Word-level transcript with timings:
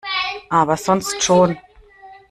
Aber 0.49 0.77
sonst 0.77 1.21
schon. 1.21 1.55